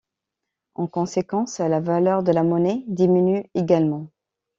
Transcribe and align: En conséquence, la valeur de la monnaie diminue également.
En 0.73 0.87
conséquence, 0.87 1.59
la 1.59 1.79
valeur 1.79 2.23
de 2.23 2.31
la 2.31 2.41
monnaie 2.41 2.83
diminue 2.87 3.45
également. 3.53 4.07